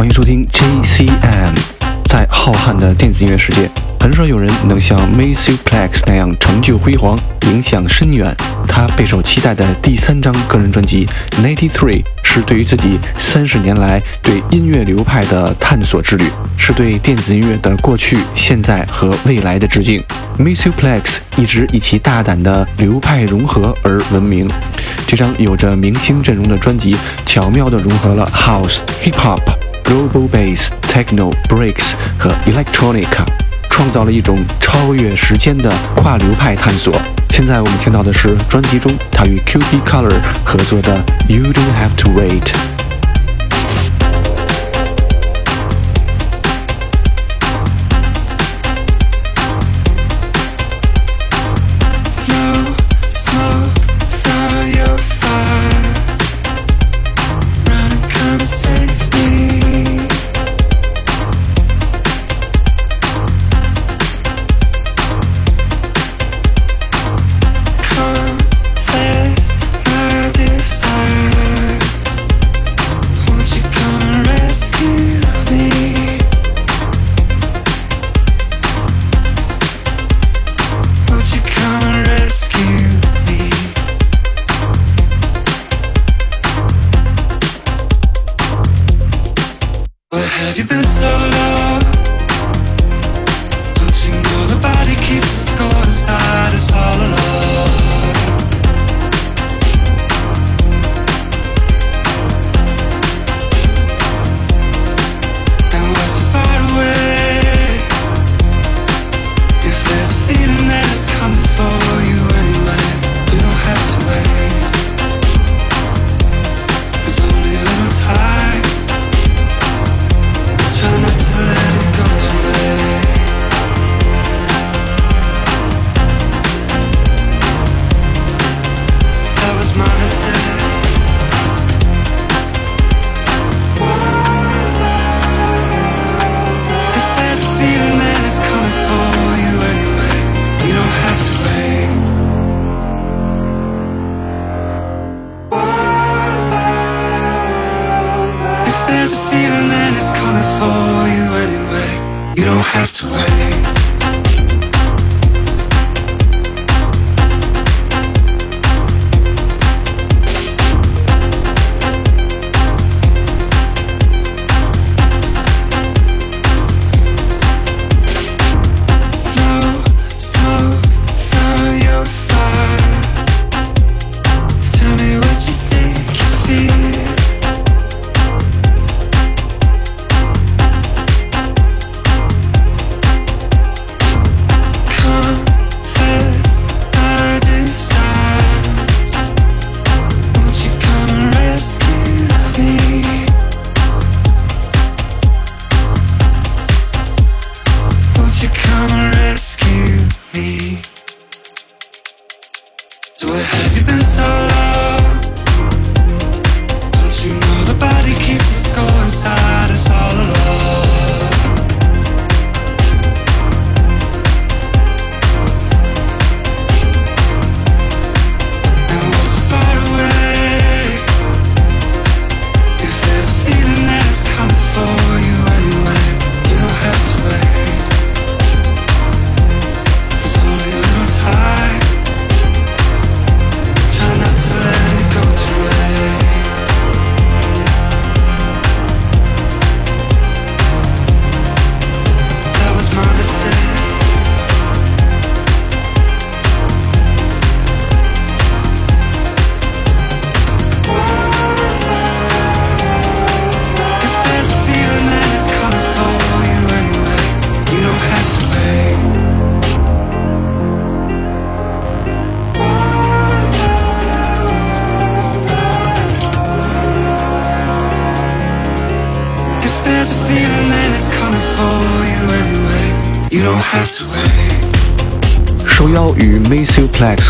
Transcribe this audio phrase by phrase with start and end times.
[0.00, 1.54] 欢迎收听 JCM。
[2.04, 8.34] 在浩瀚的电子音乐世界，很少有人能像 Matthew Plex 那样成就辉煌、影响深远。
[8.66, 11.06] 他备受期待的第三张个人专辑
[11.44, 16.24] 《Ninety Three》是对于自己三十年来对音乐流派的探索之旅，
[16.56, 20.02] 是对电子音乐的过去、现在和未来的致敬。
[20.38, 24.50] Matthew Plex 一直以其大胆的流派融合而闻名。
[25.06, 26.96] 这张有着明星阵容的专辑，
[27.26, 29.59] 巧妙地融合了 House、Hip Hop。
[29.84, 33.08] Global Bass、Techno、Breaks 和 electronic，
[33.70, 36.94] 创造了一种超越时间的跨流派探索。
[37.30, 42.42] 现在我们听到的是专辑中他与 QT Color 合作的《You Don't Have to Wait》。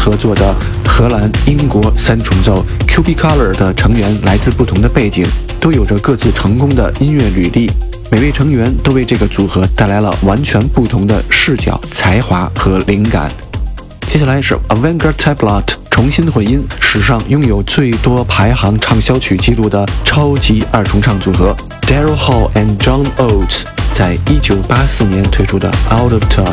[0.01, 0.55] 合作的
[0.87, 5.27] 荷兰、英国三重奏 QB Color 的成员来自不同的背景，
[5.61, 7.71] 都有着各自成功的音乐履历。
[8.11, 13.31] 每位成员都为这个组合带来了完全不同的视角、才华和灵感。
[14.09, 15.65] 接下来是 Avantgarde Tablot。
[15.91, 26.47] 重新混音，史上拥有最多排行畅销曲记录的超级二重唱组合 Daryl Hall and John Oates 在一九八四年推出的《Out of Touch》。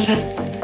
[0.00, 0.56] 是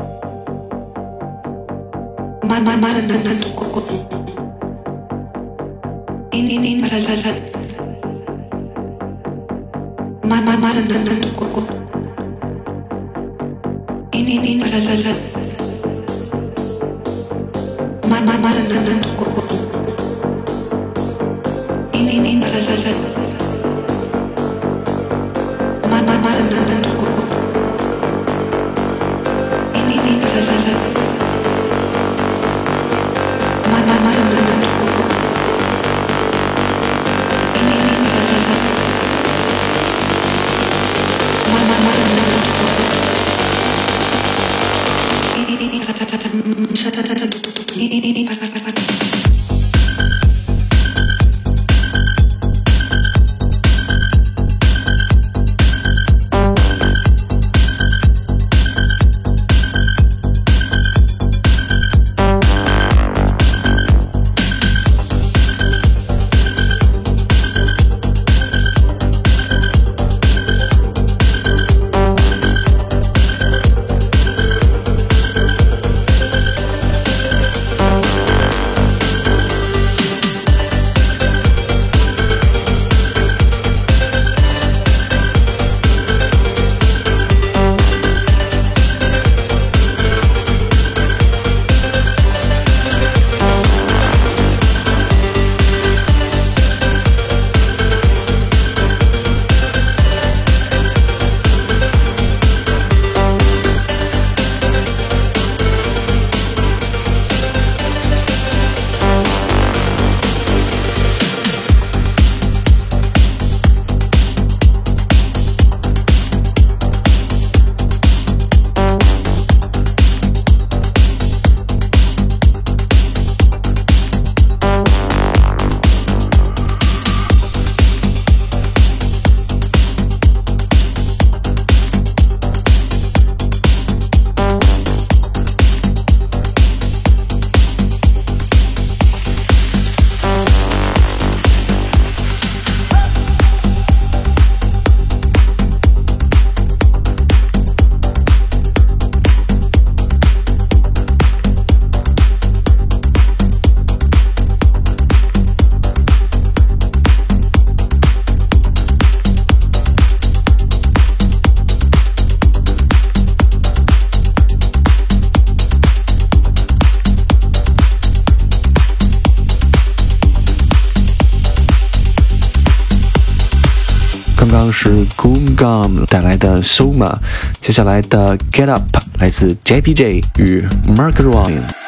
[176.62, 177.18] Soma，
[177.60, 178.82] 接下来的 Get Up
[179.18, 181.81] 来自 JPJ 与 Mark Ryan。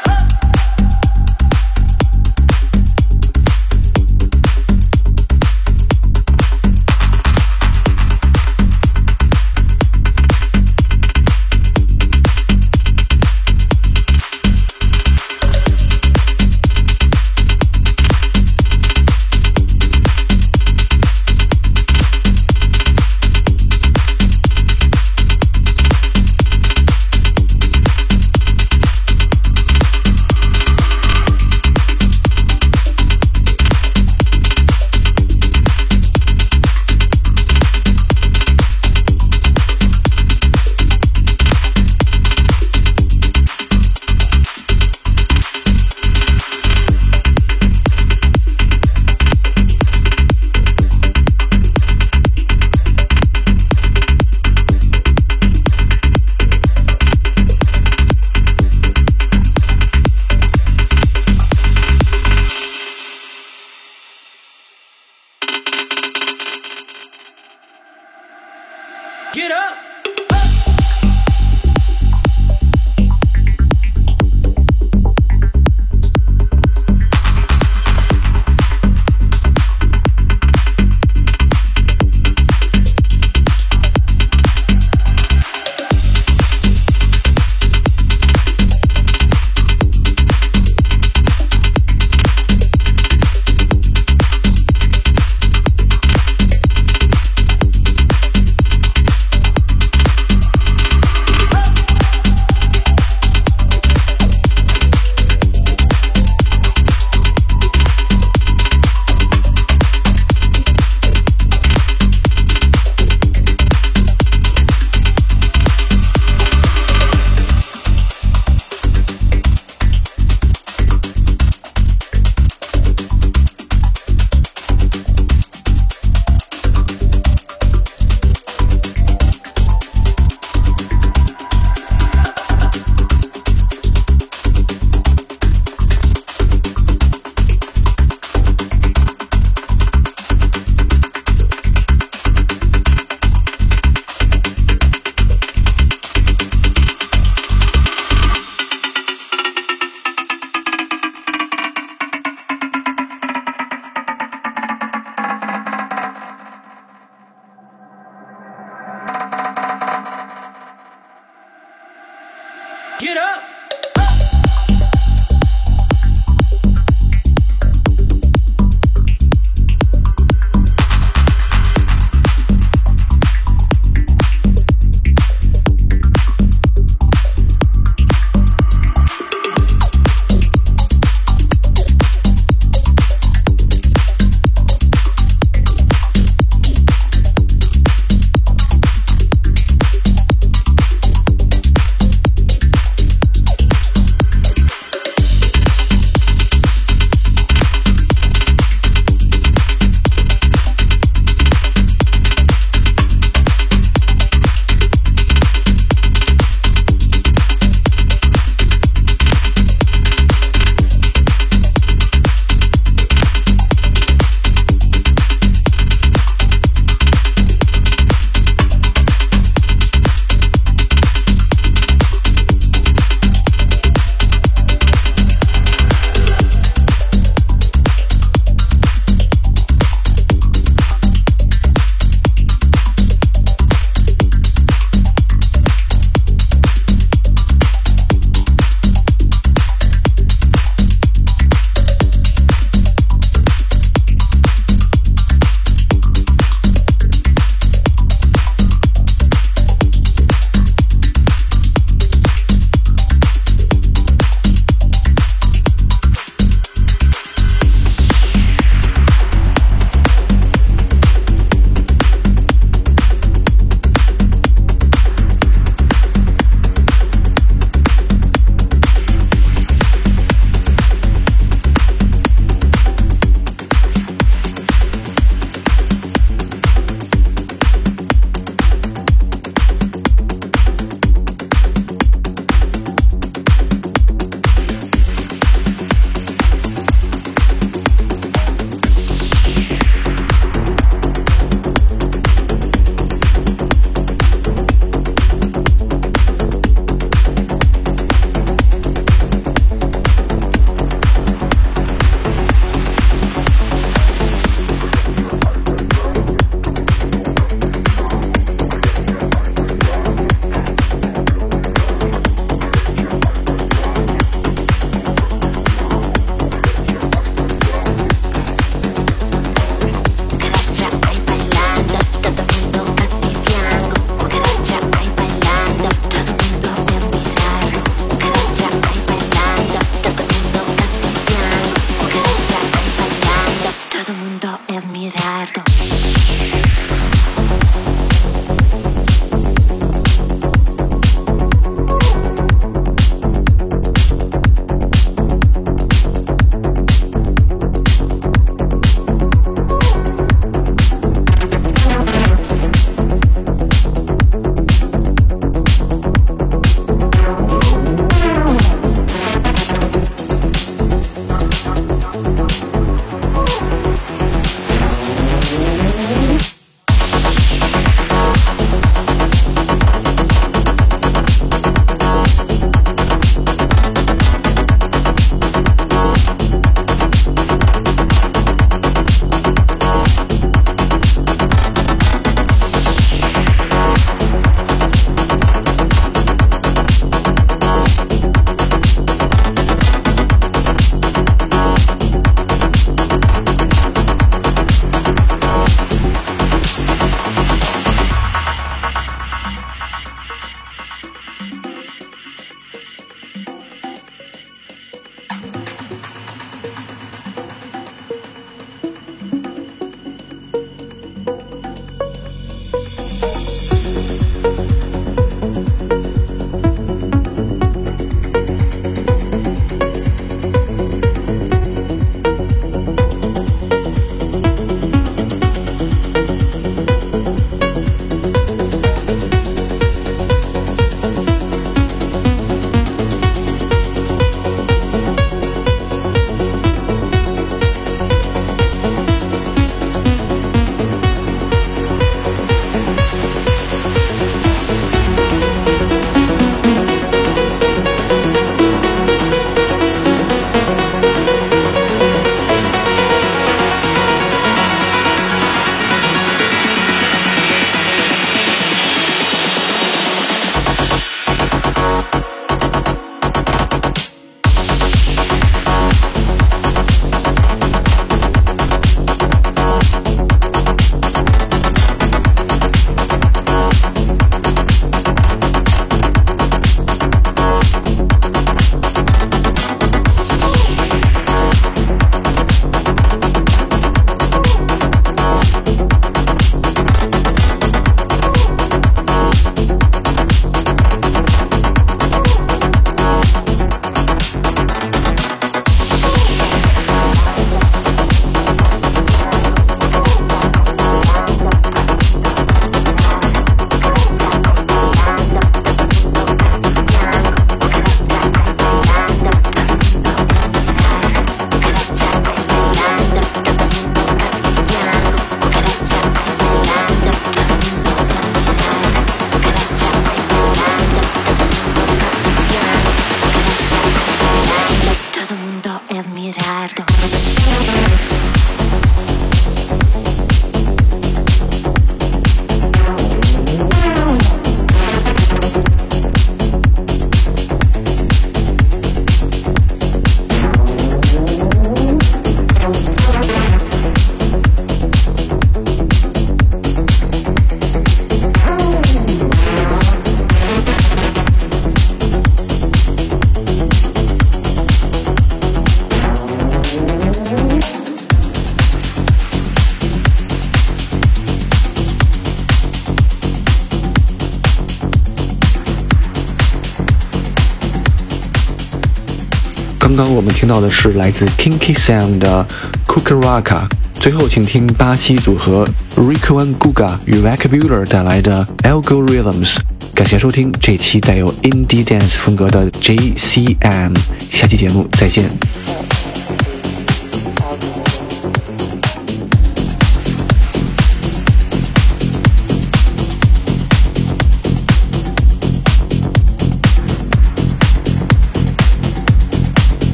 [570.24, 572.46] 我们听到的是来自 Kinky Sound 的
[572.86, 573.68] Kukaraka。
[573.92, 579.58] 最后，请听巴西组合 Rico and Guga 与 v a c a b u l a r 带来的 Algorithms。
[579.94, 583.94] 感谢收听这期带有 Indie Dance 风格的 JCM。
[584.30, 585.30] 下期节目再见。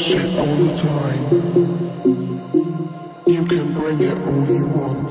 [0.00, 1.22] shit all the time.
[3.26, 5.10] You can bring it all you want.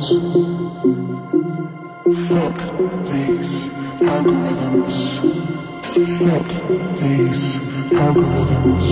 [2.27, 2.57] Fuck
[3.05, 3.69] these
[4.01, 5.19] algorithms.
[6.17, 6.47] Fuck
[6.99, 7.43] these
[8.03, 8.85] algorithms.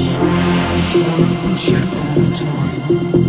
[0.93, 3.26] You shit all the time.